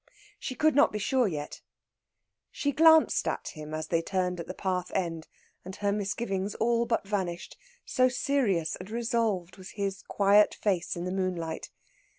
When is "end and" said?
4.95-5.75